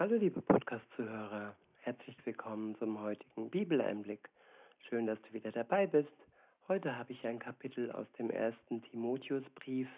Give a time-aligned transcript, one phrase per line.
[0.00, 4.30] Hallo liebe Podcast-Zuhörer, herzlich willkommen zum heutigen Bibeleinblick.
[4.88, 6.08] Schön, dass du wieder dabei bist.
[6.68, 9.88] Heute habe ich ein Kapitel aus dem ersten Timotheusbrief.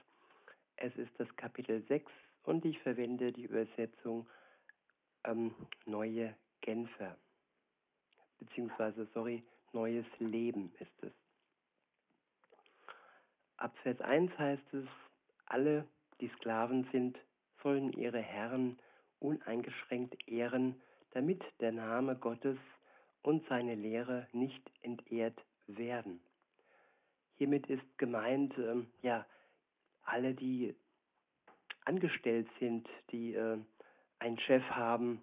[0.75, 2.11] Es ist das Kapitel 6
[2.43, 4.27] und ich verwende die Übersetzung
[5.23, 5.55] ähm,
[5.87, 7.17] Neue Genfer.
[8.41, 11.13] Beziehungsweise, sorry, Neues Leben ist es.
[13.57, 14.87] Ab Vers 1 heißt es,
[15.47, 15.87] alle,
[16.21, 17.17] die Sklaven sind,
[17.63, 18.77] sollen ihre Herren
[19.23, 20.81] uneingeschränkt ehren,
[21.13, 22.59] damit der Name Gottes
[23.23, 26.21] und seine Lehre nicht entehrt werden.
[27.37, 29.25] Hiermit ist gemeint, ähm, ja,
[30.05, 30.75] alle, die
[31.85, 33.59] angestellt sind, die äh,
[34.19, 35.23] einen Chef haben,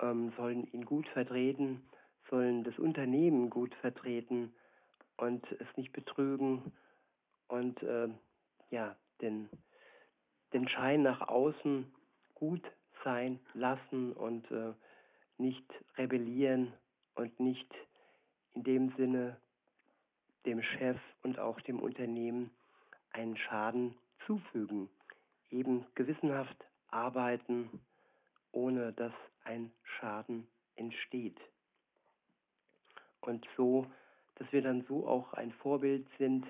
[0.00, 1.82] ähm, sollen ihn gut vertreten,
[2.30, 4.54] sollen das Unternehmen gut vertreten
[5.16, 6.72] und es nicht betrügen
[7.48, 8.08] und äh,
[8.70, 9.48] ja, den,
[10.52, 11.92] den Schein nach außen
[12.42, 12.72] gut
[13.04, 14.72] sein lassen und äh,
[15.38, 15.64] nicht
[15.96, 16.72] rebellieren
[17.14, 17.72] und nicht
[18.54, 19.36] in dem Sinne
[20.44, 22.50] dem Chef und auch dem Unternehmen
[23.12, 23.94] einen Schaden
[24.26, 24.88] zufügen.
[25.50, 26.56] Eben gewissenhaft
[26.88, 27.80] arbeiten,
[28.50, 29.12] ohne dass
[29.44, 31.38] ein Schaden entsteht.
[33.20, 33.86] Und so,
[34.34, 36.44] dass wir dann so auch ein Vorbild sind,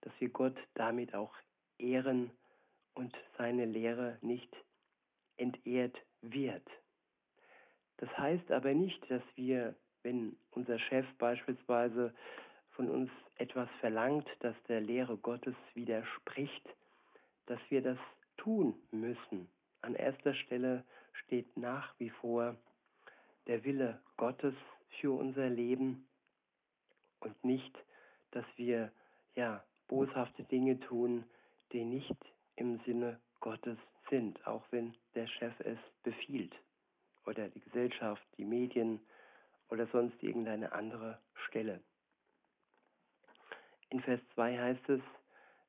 [0.00, 1.36] dass wir Gott damit auch
[1.78, 2.32] ehren
[2.94, 4.52] und seine Lehre nicht
[5.38, 6.66] entehrt wird.
[7.98, 12.14] Das heißt aber nicht, dass wir, wenn unser Chef beispielsweise
[12.70, 16.68] von uns etwas verlangt, das der Lehre Gottes widerspricht,
[17.46, 17.98] dass wir das
[18.36, 19.48] tun müssen.
[19.82, 22.56] An erster Stelle steht nach wie vor
[23.46, 24.54] der Wille Gottes
[25.00, 26.06] für unser Leben
[27.20, 27.76] und nicht,
[28.30, 28.92] dass wir
[29.34, 31.24] ja boshafte Dinge tun,
[31.72, 32.16] die nicht
[32.56, 33.78] im Sinne Gottes
[34.10, 36.54] sind, auch wenn der Chef es befiehlt
[37.26, 39.00] oder die Gesellschaft, die Medien
[39.70, 41.80] oder sonst irgendeine andere Stelle.
[43.90, 45.00] In Vers 2 heißt es,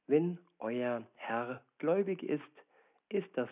[0.07, 2.43] wenn euer Herr gläubig ist,
[3.09, 3.49] ist das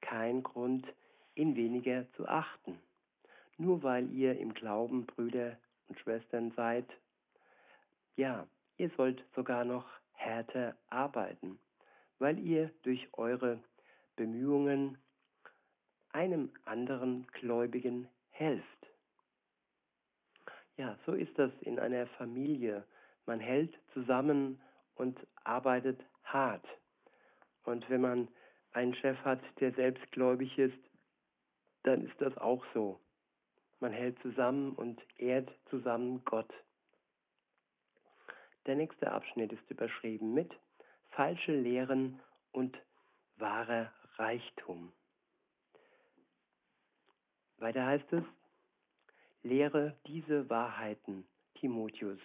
[0.00, 0.86] kein Grund,
[1.34, 2.78] ihn weniger zu achten.
[3.56, 5.56] Nur weil ihr im Glauben Brüder
[5.88, 6.86] und Schwestern seid,
[8.16, 8.46] ja,
[8.76, 11.58] ihr sollt sogar noch härter arbeiten,
[12.18, 13.60] weil ihr durch eure
[14.16, 14.98] Bemühungen
[16.10, 18.66] einem anderen Gläubigen helft.
[20.76, 22.84] Ja, so ist das in einer Familie.
[23.26, 24.60] Man hält zusammen
[24.94, 26.66] und arbeitet hart.
[27.64, 28.28] Und wenn man
[28.72, 30.78] einen Chef hat, der selbstgläubig ist,
[31.82, 33.00] dann ist das auch so.
[33.80, 36.52] Man hält zusammen und ehrt zusammen Gott.
[38.66, 40.52] Der nächste Abschnitt ist überschrieben mit
[41.10, 42.20] falsche Lehren
[42.52, 42.78] und
[43.36, 44.92] wahrer Reichtum.
[47.56, 48.24] Weiter heißt es,
[49.42, 51.24] lehre diese Wahrheiten,
[51.54, 52.20] Timotheus,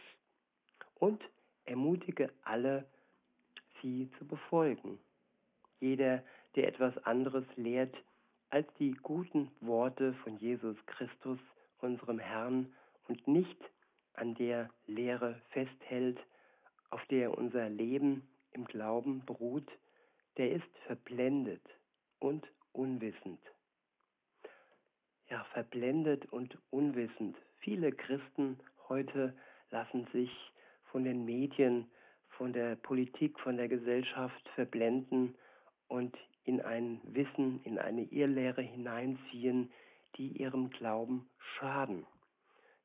[0.95, 1.23] und
[1.65, 2.85] ermutige alle,
[3.81, 4.99] sie zu befolgen.
[5.79, 6.23] Jeder,
[6.55, 7.95] der etwas anderes lehrt
[8.49, 11.39] als die guten Worte von Jesus Christus,
[11.79, 12.73] unserem Herrn,
[13.07, 13.57] und nicht
[14.13, 16.19] an der Lehre festhält,
[16.89, 19.69] auf der unser Leben im Glauben beruht,
[20.37, 21.61] der ist verblendet
[22.19, 23.39] und unwissend.
[25.29, 27.35] Ja, verblendet und unwissend.
[27.59, 29.35] Viele Christen heute
[29.72, 30.31] lassen sich
[30.91, 31.89] von den Medien,
[32.29, 35.35] von der Politik, von der Gesellschaft verblenden
[35.88, 39.72] und in ein Wissen, in eine Irrlehre hineinziehen,
[40.16, 42.06] die ihrem Glauben schaden.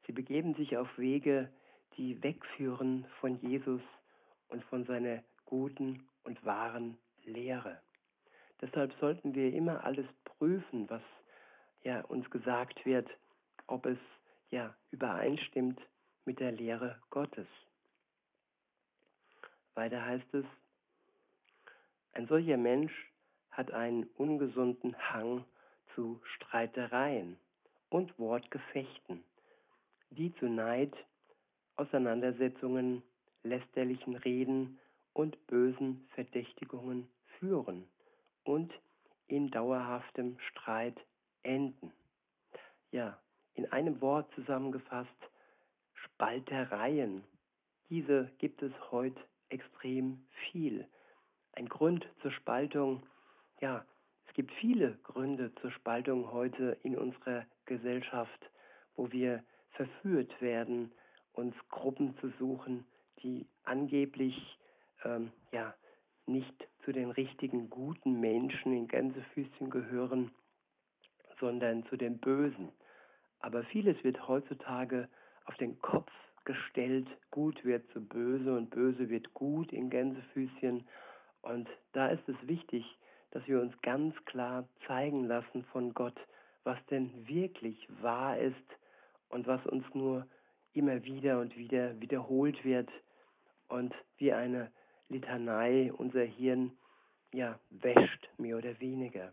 [0.06, 1.48] Sie begeben sich auf Wege,
[1.96, 3.82] die wegführen von Jesus
[4.48, 7.80] und von seiner guten und wahren Lehre.
[8.62, 11.02] Deshalb sollten wir immer alles prüfen, was
[11.82, 13.10] ja uns gesagt wird,
[13.66, 13.98] ob es
[14.50, 15.80] ja übereinstimmt
[16.24, 17.48] mit der Lehre Gottes.
[19.74, 20.44] Weiter heißt es,
[22.12, 22.92] ein solcher Mensch
[23.50, 25.44] hat einen ungesunden Hang
[25.94, 27.36] zu Streitereien
[27.88, 29.24] und Wortgefechten,
[30.10, 30.94] die zu Neid,
[31.74, 33.02] Auseinandersetzungen,
[33.42, 34.78] lästerlichen Reden
[35.14, 37.08] und bösen Verdächtigungen
[37.38, 37.88] führen
[38.44, 38.72] und
[39.26, 40.98] in dauerhaftem Streit
[41.42, 41.92] enden.
[42.90, 43.18] Ja,
[43.54, 45.10] in einem Wort zusammengefasst,
[45.94, 47.24] Spaltereien.
[47.88, 50.86] Diese gibt es heute extrem viel.
[51.52, 53.02] Ein Grund zur Spaltung,
[53.60, 53.84] ja,
[54.26, 58.50] es gibt viele Gründe zur Spaltung heute in unserer Gesellschaft,
[58.96, 60.90] wo wir verführt werden,
[61.32, 62.86] uns Gruppen zu suchen,
[63.22, 64.58] die angeblich
[65.04, 65.74] ähm, ja
[66.26, 70.30] nicht zu den richtigen guten Menschen in Gänsefüßchen gehören,
[71.40, 72.70] sondern zu dem Bösen.
[73.40, 75.08] Aber vieles wird heutzutage
[75.46, 76.12] auf den Kopf
[76.44, 77.06] gestellt.
[77.30, 80.86] Gut wird zu böse und böse wird gut in Gänsefüßchen.
[81.42, 82.84] Und da ist es wichtig,
[83.32, 86.18] dass wir uns ganz klar zeigen lassen von Gott,
[86.64, 88.54] was denn wirklich wahr ist
[89.28, 90.26] und was uns nur
[90.74, 92.88] immer wieder und wieder wiederholt wird
[93.68, 94.70] und wie eine
[95.12, 96.72] Litanei unser Hirn
[97.32, 99.32] ja wäscht, mehr oder weniger.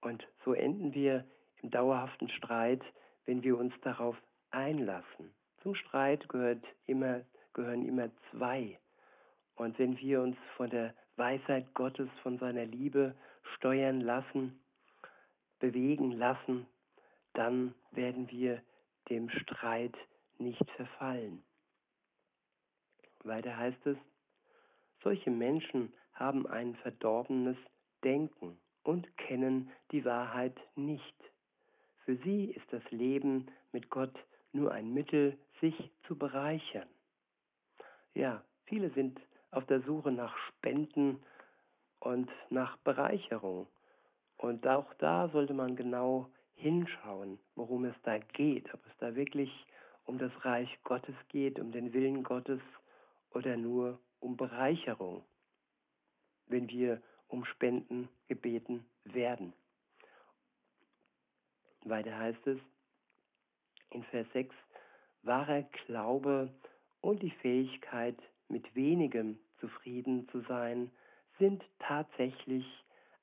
[0.00, 1.24] Und so enden wir
[1.62, 2.82] im dauerhaften Streit,
[3.26, 4.16] wenn wir uns darauf
[4.50, 5.34] einlassen.
[5.62, 7.22] Zum Streit gehört immer,
[7.52, 8.78] gehören immer zwei.
[9.56, 13.14] Und wenn wir uns von der Weisheit Gottes, von seiner Liebe
[13.56, 14.60] steuern lassen,
[15.58, 16.66] bewegen lassen,
[17.34, 18.62] dann werden wir
[19.10, 19.96] dem Streit
[20.38, 21.42] nicht verfallen.
[23.24, 23.96] Weiter heißt es,
[25.02, 27.56] solche Menschen haben ein verdorbenes
[28.04, 31.16] Denken und kennen die Wahrheit nicht.
[32.04, 34.14] Für sie ist das Leben mit Gott
[34.52, 36.88] nur ein Mittel, sich zu bereichern.
[38.14, 39.20] Ja, viele sind
[39.50, 41.22] auf der Suche nach Spenden
[42.00, 43.66] und nach Bereicherung.
[44.36, 49.50] Und auch da sollte man genau hinschauen, worum es da geht, ob es da wirklich
[50.06, 52.60] um das Reich Gottes geht, um den Willen Gottes
[53.32, 55.24] oder nur um Bereicherung,
[56.46, 59.52] wenn wir um Spenden gebeten werden.
[61.84, 62.58] Weiter heißt es
[63.90, 64.54] in Vers 6,
[65.22, 66.52] wahrer Glaube
[67.00, 70.90] und die Fähigkeit, mit wenigem zufrieden zu sein,
[71.38, 72.66] sind tatsächlich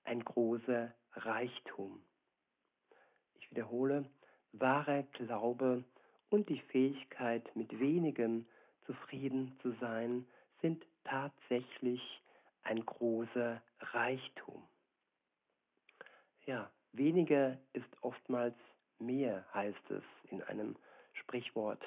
[0.04, 2.02] ein großer Reichtum.
[3.40, 4.06] Ich wiederhole,
[4.54, 5.84] wahrer Glaube
[6.30, 8.46] und die Fähigkeit, mit wenigem
[8.86, 10.26] zufrieden zu sein,
[10.62, 12.02] sind tatsächlich
[12.64, 14.64] ein großer Reichtum.
[16.46, 18.56] Ja, weniger ist oftmals
[19.00, 20.76] mehr, heißt es in einem
[21.14, 21.84] Sprichwort.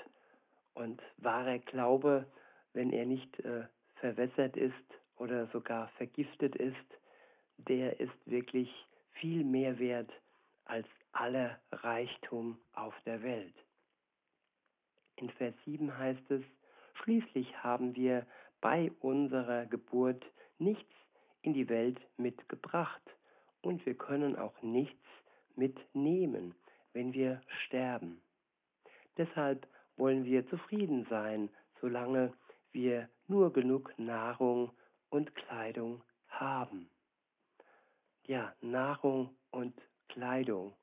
[0.74, 2.26] Und wahrer Glaube,
[2.72, 3.66] wenn er nicht äh,
[3.96, 4.74] verwässert ist
[5.16, 6.76] oder sogar vergiftet ist,
[7.56, 8.70] der ist wirklich
[9.12, 10.10] viel mehr wert
[10.64, 13.54] als aller Reichtum auf der Welt.
[15.16, 16.42] In Vers 7 heißt es,
[17.08, 18.26] Schließlich haben wir
[18.60, 20.22] bei unserer Geburt
[20.58, 20.92] nichts
[21.40, 23.00] in die Welt mitgebracht
[23.62, 25.06] und wir können auch nichts
[25.56, 26.54] mitnehmen,
[26.92, 28.20] wenn wir sterben.
[29.16, 29.66] Deshalb
[29.96, 31.48] wollen wir zufrieden sein,
[31.80, 32.34] solange
[32.72, 34.70] wir nur genug Nahrung
[35.08, 36.90] und Kleidung haben.
[38.26, 39.72] Ja, Nahrung und
[40.10, 40.74] Kleidung,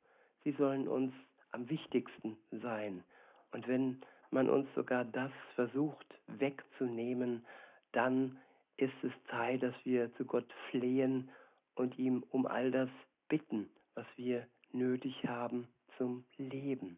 [0.44, 1.14] sie sollen uns
[1.52, 3.04] am wichtigsten sein.
[3.52, 4.02] Und wenn
[4.36, 7.46] man uns sogar das versucht wegzunehmen,
[7.94, 8.38] dann
[8.76, 11.30] ist es Zeit, dass wir zu Gott flehen
[11.76, 12.90] und ihm um all das
[13.30, 16.98] bitten, was wir nötig haben zum Leben.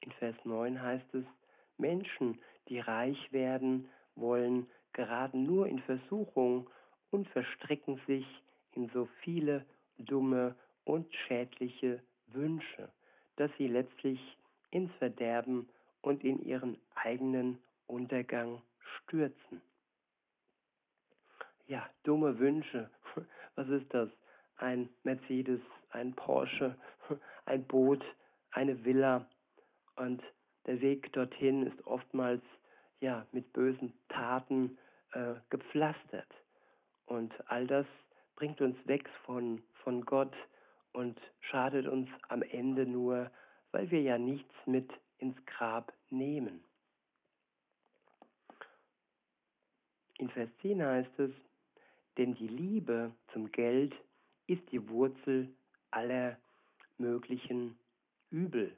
[0.00, 1.24] In Vers 9 heißt es,
[1.76, 6.70] Menschen, die reich werden wollen, geraten nur in Versuchung
[7.10, 8.26] und verstricken sich
[8.72, 9.66] in so viele
[9.98, 12.90] dumme und schädliche Wünsche,
[13.36, 14.20] dass sie letztlich
[14.76, 15.66] ins Verderben
[16.02, 18.60] und in ihren eigenen Untergang
[18.98, 19.62] stürzen.
[21.66, 22.90] Ja, dumme Wünsche.
[23.54, 24.10] Was ist das?
[24.58, 25.60] Ein Mercedes,
[25.90, 26.76] ein Porsche,
[27.46, 28.04] ein Boot,
[28.50, 29.26] eine Villa.
[29.96, 30.22] Und
[30.66, 32.42] der Weg dorthin ist oftmals
[33.00, 34.76] ja mit bösen Taten
[35.12, 36.28] äh, gepflastert.
[37.06, 37.86] Und all das
[38.36, 40.34] bringt uns weg von, von Gott
[40.92, 43.30] und schadet uns am Ende nur
[43.72, 46.64] weil wir ja nichts mit ins Grab nehmen.
[50.18, 51.30] In Vers 10 heißt es,
[52.16, 53.94] denn die Liebe zum Geld
[54.46, 55.54] ist die Wurzel
[55.90, 56.38] aller
[56.98, 57.78] möglichen
[58.30, 58.76] Übel.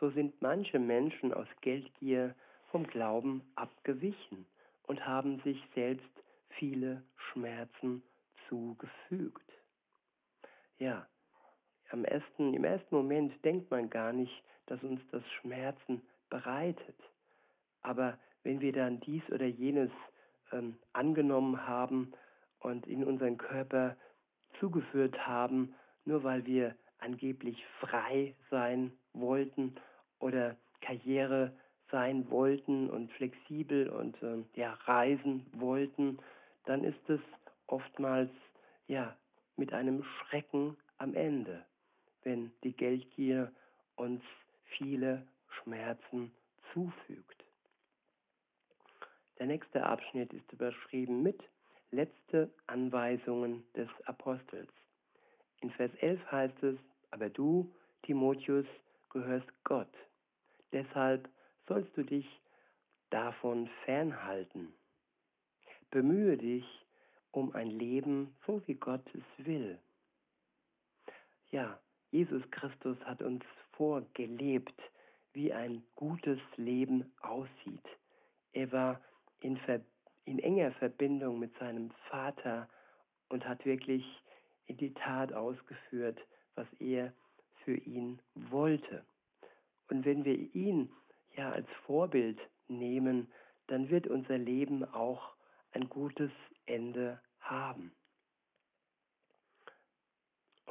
[0.00, 2.34] So sind manche Menschen aus Geldgier
[2.70, 4.46] vom Glauben abgewichen
[4.84, 6.08] und haben sich selbst
[6.48, 8.02] viele Schmerzen
[8.48, 9.52] zugefügt.
[10.78, 11.06] Ja,
[11.94, 16.96] am ersten, im ersten Moment denkt man gar nicht, dass uns das Schmerzen bereitet.
[17.82, 19.92] Aber wenn wir dann dies oder jenes
[20.50, 22.12] ähm, angenommen haben
[22.58, 23.96] und in unseren Körper
[24.58, 29.76] zugeführt haben, nur weil wir angeblich frei sein wollten
[30.18, 31.52] oder Karriere
[31.92, 36.18] sein wollten und flexibel und ähm, ja reisen wollten,
[36.64, 37.20] dann ist es
[37.68, 38.30] oftmals
[38.88, 39.16] ja
[39.56, 41.64] mit einem Schrecken am Ende
[42.24, 43.52] wenn die Geldgier
[43.96, 44.22] uns
[44.76, 46.32] viele Schmerzen
[46.72, 47.44] zufügt.
[49.38, 51.42] Der nächste Abschnitt ist überschrieben mit
[51.90, 54.70] letzte Anweisungen des Apostels.
[55.60, 56.76] In Vers 11 heißt es,
[57.10, 58.66] aber du, Timotheus,
[59.10, 59.92] gehörst Gott.
[60.72, 61.28] Deshalb
[61.68, 62.26] sollst du dich
[63.10, 64.74] davon fernhalten.
[65.90, 66.64] Bemühe dich
[67.30, 69.78] um ein Leben, so wie Gott es will.
[71.50, 71.78] Ja,
[72.14, 73.42] Jesus Christus hat uns
[73.72, 74.80] vorgelebt,
[75.32, 77.88] wie ein gutes Leben aussieht.
[78.52, 79.00] Er war
[79.40, 79.80] in, Ver
[80.24, 82.68] in enger Verbindung mit seinem Vater
[83.30, 84.04] und hat wirklich
[84.66, 86.20] in die Tat ausgeführt,
[86.54, 87.12] was er
[87.64, 89.04] für ihn wollte.
[89.88, 90.92] Und wenn wir ihn
[91.36, 93.26] ja als Vorbild nehmen,
[93.66, 95.34] dann wird unser Leben auch
[95.72, 96.30] ein gutes
[96.64, 97.90] Ende haben.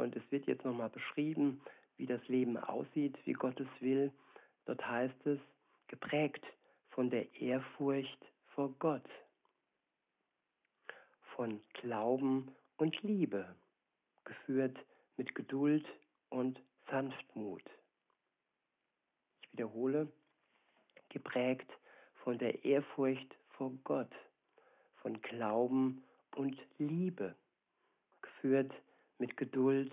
[0.04, 1.62] Und es wird jetzt nochmal beschrieben,
[1.96, 4.12] wie das Leben aussieht, wie Gott es will.
[4.66, 5.40] Dort heißt es,
[5.88, 6.44] geprägt
[6.90, 9.10] von der Ehrfurcht vor Gott,
[11.38, 13.56] von Glauben und Liebe,
[14.26, 14.78] geführt
[15.16, 15.86] mit Geduld
[16.30, 16.60] und
[16.92, 17.64] Sanftmut.
[19.42, 20.12] Ich wiederhole,
[21.08, 21.72] geprägt
[22.26, 24.12] von der Ehrfurcht vor Gott,
[24.98, 26.04] von Glauben
[26.36, 27.36] und Liebe,
[28.22, 28.74] geführt
[29.18, 29.92] mit Geduld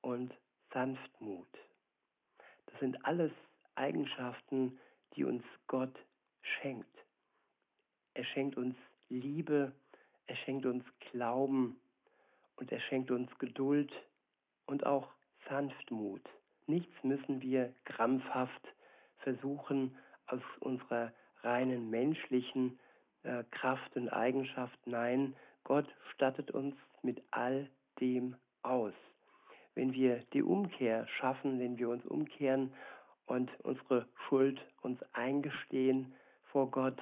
[0.00, 0.32] und
[0.72, 1.48] Sanftmut.
[2.66, 3.32] Das sind alles
[3.74, 4.78] Eigenschaften,
[5.14, 5.94] die uns Gott
[6.42, 6.96] schenkt.
[8.14, 8.76] Er schenkt uns
[9.08, 9.72] Liebe,
[10.26, 11.80] er schenkt uns Glauben
[12.56, 13.92] und er schenkt uns Geduld
[14.66, 15.08] und auch
[15.48, 16.22] Sanftmut.
[16.66, 18.68] Nichts müssen wir krampfhaft
[19.18, 19.96] versuchen,
[20.26, 21.12] aus unserer
[21.42, 22.78] reinen menschlichen
[23.22, 24.78] äh, Kraft und Eigenschaft.
[24.86, 25.34] Nein,
[25.64, 27.68] Gott stattet uns mit all
[28.00, 28.92] dem aus.
[29.74, 32.72] Wenn wir die Umkehr schaffen, wenn wir uns umkehren
[33.26, 36.14] und unsere Schuld uns eingestehen
[36.50, 37.00] vor Gott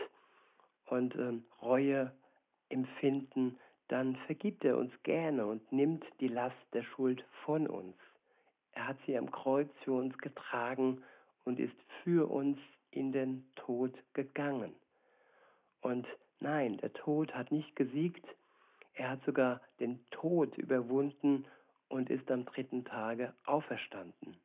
[0.87, 2.13] und ähm, Reue
[2.69, 7.97] empfinden, dann vergibt er uns gerne und nimmt die Last der Schuld von uns.
[8.73, 11.03] Er hat sie am Kreuz für uns getragen
[11.45, 12.59] und ist für uns
[12.91, 14.75] in den Tod gegangen.
[15.81, 16.07] Und
[16.41, 18.25] nein, der Tod hat nicht gesiegt,
[18.99, 21.47] er hat sogar den Tod überwunden
[21.89, 24.37] und ist am dritten Tage auferstanden.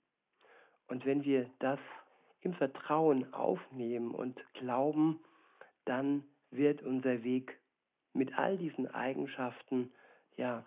[0.88, 1.80] Und wenn wir das
[2.42, 5.20] im Vertrauen aufnehmen und glauben,
[5.86, 7.60] dann wird unser Weg
[8.14, 9.92] mit all diesen Eigenschaften
[10.38, 10.64] ja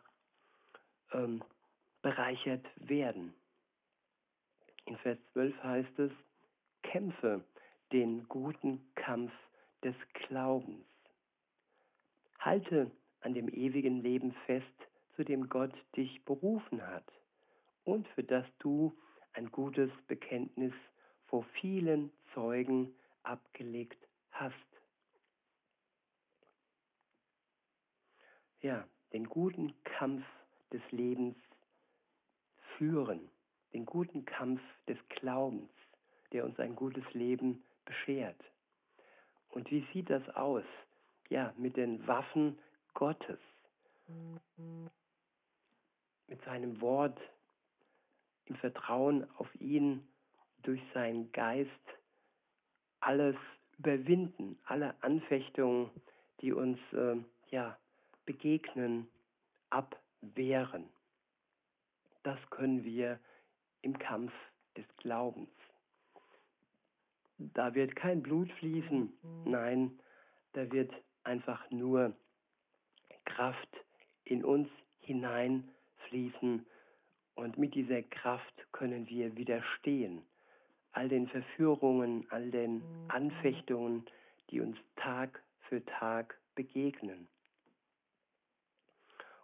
[1.12, 1.42] ähm,
[2.02, 3.34] bereichert werden.
[4.86, 6.12] In Vers 12 heißt es,
[6.82, 7.44] kämpfe
[7.92, 9.32] den guten Kampf
[9.84, 10.84] des Glaubens.
[12.40, 12.90] Halte
[13.26, 14.64] an dem ewigen Leben fest,
[15.16, 17.12] zu dem Gott dich berufen hat
[17.82, 18.96] und für das du
[19.32, 20.72] ein gutes Bekenntnis
[21.24, 23.98] vor vielen Zeugen abgelegt
[24.30, 24.54] hast.
[28.60, 30.24] Ja, den guten Kampf
[30.72, 31.36] des Lebens
[32.78, 33.28] führen,
[33.72, 35.70] den guten Kampf des Glaubens,
[36.30, 38.40] der uns ein gutes Leben beschert.
[39.48, 40.64] Und wie sieht das aus?
[41.28, 42.56] Ja, mit den Waffen
[42.96, 43.38] Gottes,
[46.28, 47.20] mit seinem Wort,
[48.46, 50.08] im Vertrauen auf ihn,
[50.62, 51.70] durch seinen Geist,
[53.00, 53.36] alles
[53.78, 55.90] überwinden, alle Anfechtungen,
[56.40, 57.16] die uns äh,
[57.50, 57.78] ja,
[58.24, 59.06] begegnen,
[59.68, 60.88] abwehren.
[62.22, 63.20] Das können wir
[63.82, 64.32] im Kampf
[64.74, 65.50] des Glaubens.
[67.36, 69.12] Da wird kein Blut fließen,
[69.44, 70.00] nein,
[70.54, 72.16] da wird einfach nur
[73.36, 73.68] Kraft
[74.24, 74.68] in uns
[75.00, 76.64] hineinfließen.
[77.34, 80.22] Und mit dieser Kraft können wir widerstehen.
[80.92, 84.06] All den Verführungen, all den Anfechtungen,
[84.50, 87.28] die uns Tag für Tag begegnen.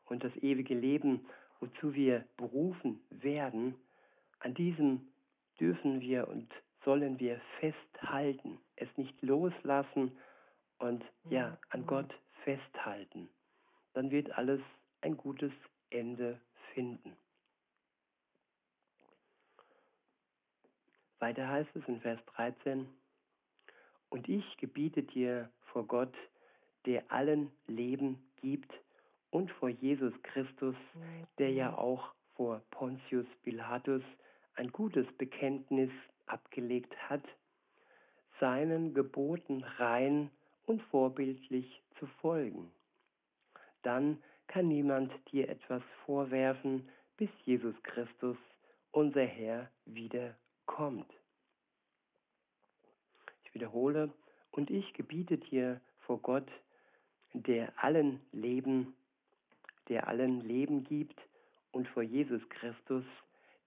[0.07, 1.27] Und das ewige Leben,
[1.61, 3.75] wozu wir berufen werden,
[4.39, 5.07] an diesem
[5.61, 6.49] dürfen wir und
[6.83, 10.17] sollen wir festhalten, es nicht loslassen
[10.79, 12.13] und ja, an Gott
[12.45, 13.29] festhalten.
[13.95, 14.61] Dann wird alles
[15.01, 15.53] ein gutes
[15.91, 16.41] Ende
[16.75, 17.17] finden.
[21.19, 22.89] Weiter heißt es in Vers 13,
[24.11, 26.15] und ich gebiete dir vor Gott,
[26.85, 28.73] der allen Leben gibt,
[29.33, 30.77] und vor Jesus Christus,
[31.39, 34.03] der ja auch vor Pontius Pilatus
[34.55, 35.91] ein gutes Bekenntnis
[36.27, 37.25] abgelegt hat,
[38.41, 40.31] seinen Geboten rein
[40.67, 42.71] und vorbildlich zu folgen.
[43.83, 48.37] Dann kann niemand dir etwas vorwerfen, bis Jesus Christus,
[48.91, 51.11] unser Herr, wiederkommt.
[53.45, 54.13] Ich wiederhole,
[54.51, 56.49] und ich gebiete dir vor Gott,
[57.33, 58.95] der allen Leben,
[59.89, 61.19] der allen Leben gibt
[61.73, 63.05] und vor Jesus Christus,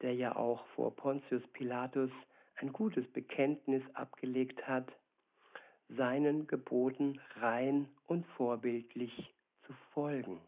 [0.02, 2.12] der ja auch vor Pontius Pilatus
[2.58, 4.92] ein gutes Bekenntnis abgelegt hat,
[5.90, 9.35] seinen Geboten rein und vorbildlich
[9.66, 10.42] zu folgen.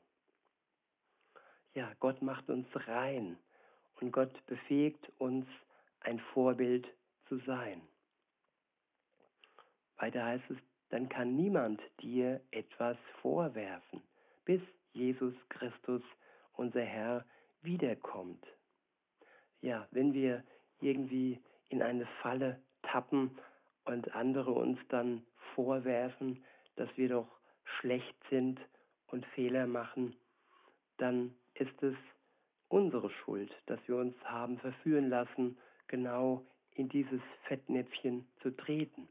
[1.73, 3.37] Ja, Gott macht uns rein
[3.99, 5.45] und Gott befähigt uns,
[6.01, 6.87] ein Vorbild
[7.27, 7.81] zu sein.
[9.97, 10.57] Weiter heißt es,
[10.89, 14.01] dann kann niemand dir etwas vorwerfen,
[14.45, 14.61] bis
[14.93, 16.01] Jesus Christus,
[16.53, 17.25] unser Herr,
[17.61, 18.45] wiederkommt.
[19.61, 20.43] Ja, wenn wir
[20.79, 23.37] irgendwie in eine Falle tappen
[23.85, 26.43] und andere uns dann vorwerfen,
[26.75, 27.27] dass wir doch
[27.79, 28.59] schlecht sind
[29.07, 30.15] und Fehler machen,
[30.97, 31.95] dann ist es
[32.69, 39.07] unsere Schuld, dass wir uns haben verführen lassen, genau in dieses Fettnäpfchen zu treten.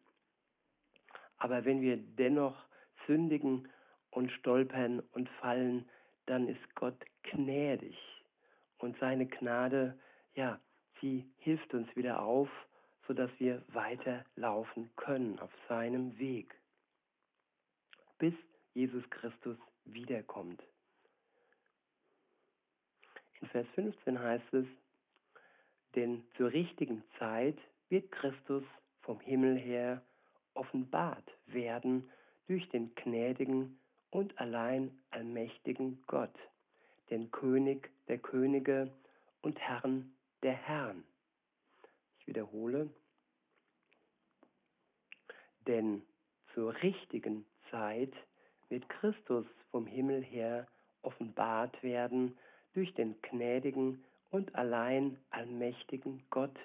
[1.38, 2.56] Aber wenn wir dennoch
[3.06, 3.68] sündigen
[4.10, 5.88] und stolpern und fallen,
[6.26, 7.96] dann ist Gott gnädig.
[8.78, 9.98] Und seine Gnade,
[10.34, 10.60] ja,
[11.00, 12.48] sie hilft uns wieder auf,
[13.06, 16.54] sodass wir weiterlaufen können auf seinem Weg,
[18.18, 18.34] bis
[18.74, 20.62] Jesus Christus wiederkommt.
[23.40, 24.66] In Vers 15 heißt es,
[25.96, 28.62] denn zur richtigen Zeit wird Christus
[29.00, 30.02] vom Himmel her
[30.54, 32.08] offenbart werden
[32.46, 33.78] durch den gnädigen
[34.10, 36.34] und allein allmächtigen Gott,
[37.10, 38.92] den König der Könige
[39.42, 40.12] und Herrn
[40.42, 41.02] der Herrn.
[42.20, 42.90] Ich wiederhole,
[45.66, 46.02] denn
[46.54, 48.12] zur richtigen Zeit
[48.68, 50.66] wird Christus vom Himmel her
[51.02, 52.36] offenbart werden
[52.74, 56.56] durch den gnädigen und allein allmächtigen Gott,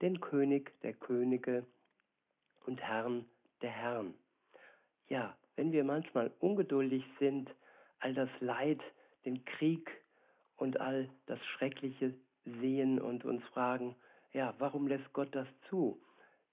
[0.00, 1.66] den König der Könige
[2.66, 3.24] und Herrn
[3.62, 4.14] der Herrn.
[5.08, 7.50] Ja, wenn wir manchmal ungeduldig sind,
[8.00, 8.80] all das Leid,
[9.24, 9.90] den Krieg
[10.56, 13.96] und all das Schreckliche sehen und uns fragen,
[14.32, 16.00] ja, warum lässt Gott das zu?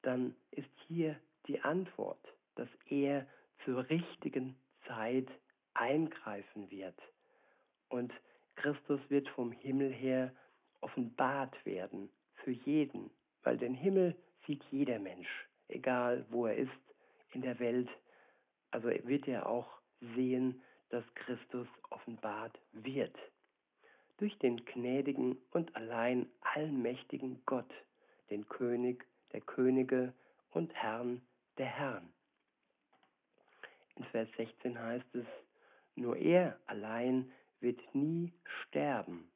[0.01, 2.25] Dann ist hier die Antwort,
[2.56, 3.28] dass er
[3.63, 4.56] zur richtigen
[4.88, 5.28] Zeit
[5.73, 6.95] eingreifen wird.
[7.89, 8.12] Und
[8.56, 10.32] Christus wird vom Himmel her
[10.86, 12.10] offenbart werden
[12.43, 13.10] für jeden,
[13.43, 16.71] weil den Himmel sieht jeder Mensch, egal wo er ist
[17.34, 17.89] in der Welt.
[18.69, 19.67] Also wird er auch
[20.15, 23.17] sehen, dass Christus offenbart wird.
[24.17, 27.74] Durch den gnädigen und allein allmächtigen Gott,
[28.30, 30.13] den König der Könige
[30.52, 31.21] und Herrn
[31.58, 32.13] der Herren.
[33.95, 35.26] In Vers 16 heißt es,
[35.95, 39.32] nur er allein wird nie sterben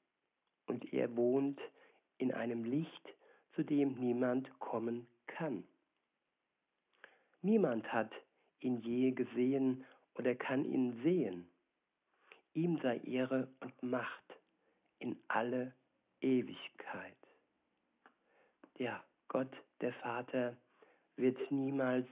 [0.69, 1.59] und er wohnt
[2.19, 3.15] in einem Licht,
[3.55, 5.63] zu dem niemand kommen kann.
[7.41, 8.11] Niemand hat
[8.59, 11.49] ihn je gesehen oder kann ihn sehen.
[12.53, 14.37] Ihm sei Ehre und Macht
[14.99, 15.73] in alle
[16.21, 17.17] Ewigkeit.
[18.77, 19.51] Ja, Gott,
[19.81, 20.55] der Vater,
[21.15, 22.07] wird niemals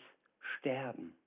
[0.57, 1.17] sterben.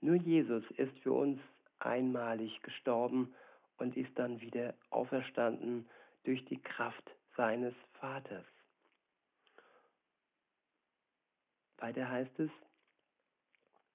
[0.00, 1.40] Nur Jesus ist für uns
[1.78, 3.34] einmalig gestorben
[3.78, 5.88] und ist dann wieder auferstanden
[6.24, 8.44] durch die Kraft seines Vaters.
[11.78, 12.50] Weiter heißt es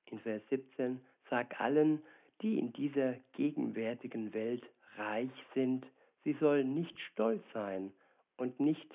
[0.06, 2.02] in Vers 17, sag allen,
[2.42, 4.64] die in dieser gegenwärtigen Welt
[4.98, 5.86] reich sind,
[6.24, 7.94] sie sollen nicht stolz sein
[8.38, 8.88] und nicht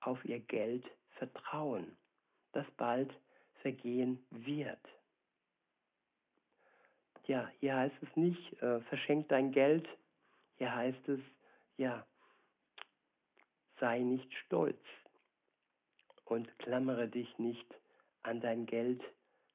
[0.00, 0.84] auf ihr Geld
[1.18, 1.96] vertrauen,
[2.52, 3.12] das bald
[3.62, 4.80] vergehen wird.
[7.26, 9.88] Ja, hier heißt es nicht, äh, verschenk dein Geld,
[10.58, 11.20] hier heißt es,
[11.78, 12.06] ja,
[13.80, 14.80] sei nicht stolz
[16.24, 17.66] und klammere dich nicht
[18.22, 19.02] an dein Geld,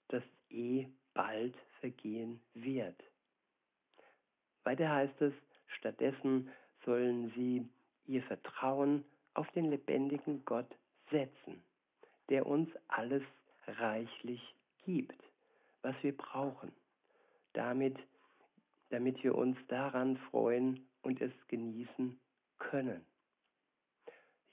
[0.09, 2.95] das eh bald vergehen wird.
[4.63, 5.33] Weiter heißt es,
[5.67, 6.51] stattdessen
[6.85, 7.67] sollen sie
[8.05, 10.69] ihr Vertrauen auf den lebendigen Gott
[11.11, 11.63] setzen,
[12.29, 13.23] der uns alles
[13.67, 14.41] reichlich
[14.85, 15.21] gibt,
[15.81, 16.71] was wir brauchen,
[17.53, 17.97] damit,
[18.89, 22.19] damit wir uns daran freuen und es genießen
[22.57, 23.05] können.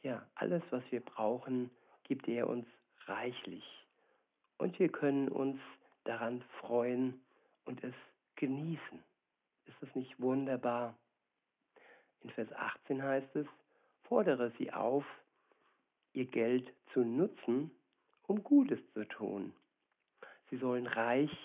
[0.07, 1.69] Ja, alles, was wir brauchen,
[2.05, 2.65] gibt er uns
[3.07, 3.65] reichlich.
[4.57, 5.59] Und wir können uns
[6.05, 7.21] daran freuen
[7.65, 7.93] und es
[8.37, 9.03] genießen.
[9.65, 10.95] Ist das nicht wunderbar?
[12.21, 13.49] In Vers 18 heißt es,
[14.05, 15.05] fordere sie auf,
[16.13, 17.73] ihr Geld zu nutzen,
[18.29, 19.53] um Gutes zu tun.
[20.51, 21.37] Sie sollen reich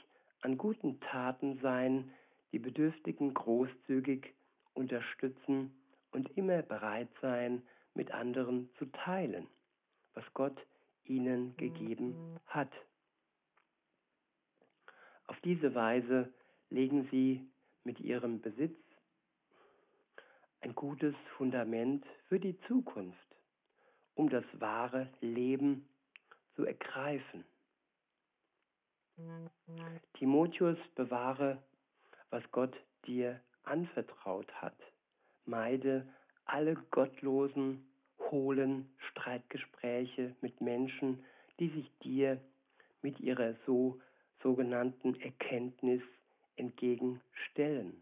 [0.41, 2.13] an guten Taten sein,
[2.51, 4.35] die Bedürftigen großzügig
[4.75, 5.73] unterstützen
[6.11, 9.47] und immer bereit sein, mit anderen zu teilen,
[10.13, 10.57] was Gott
[11.03, 12.71] ihnen gegeben hat.
[15.27, 16.33] Auf diese Weise
[16.69, 17.49] legen sie
[17.83, 18.77] mit ihrem Besitz
[20.61, 23.35] ein gutes Fundament für die Zukunft,
[24.15, 25.87] um das wahre Leben
[26.55, 27.43] zu ergreifen.
[30.13, 31.61] Timotheus, bewahre,
[32.29, 32.75] was Gott
[33.05, 34.77] dir anvertraut hat.
[35.45, 36.07] Meide
[36.45, 37.85] alle gottlosen,
[38.31, 41.23] hohlen Streitgespräche mit Menschen,
[41.59, 42.39] die sich dir
[43.01, 43.99] mit ihrer so
[44.41, 46.01] sogenannten Erkenntnis
[46.55, 48.01] entgegenstellen.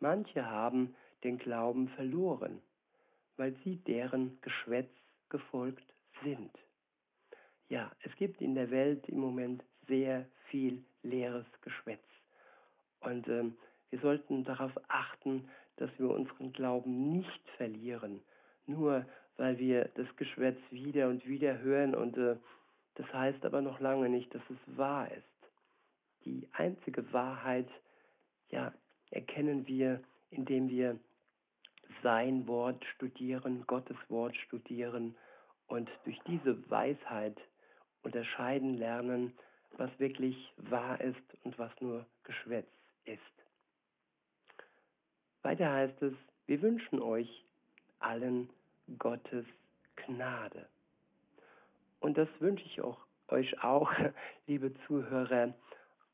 [0.00, 2.60] Manche haben den Glauben verloren,
[3.36, 4.90] weil sie deren Geschwätz
[5.28, 6.50] gefolgt sind.
[7.68, 12.04] Ja, es gibt in der Welt im Moment sehr viel leeres Geschwätz.
[13.00, 13.56] Und ähm,
[13.90, 15.48] wir sollten darauf achten,
[15.82, 18.20] dass wir unseren Glauben nicht verlieren,
[18.66, 19.04] nur
[19.36, 22.36] weil wir das Geschwätz wieder und wieder hören und äh,
[22.94, 25.50] das heißt aber noch lange nicht, dass es wahr ist.
[26.24, 27.68] Die einzige Wahrheit,
[28.50, 28.72] ja,
[29.10, 30.98] erkennen wir, indem wir
[32.04, 35.16] sein Wort studieren, Gottes Wort studieren
[35.66, 37.36] und durch diese Weisheit
[38.04, 39.32] unterscheiden lernen,
[39.78, 42.68] was wirklich wahr ist und was nur Geschwätz
[43.04, 43.41] ist.
[45.42, 46.14] Weiter heißt es,
[46.46, 47.44] wir wünschen euch
[47.98, 48.48] allen
[48.98, 49.44] Gottes
[49.96, 50.66] Gnade.
[52.00, 53.90] Und das wünsche ich auch, euch auch,
[54.46, 55.54] liebe Zuhörer,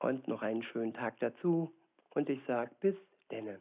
[0.01, 1.73] und noch einen schönen Tag dazu.
[2.11, 2.95] Und ich sage bis
[3.31, 3.61] denne.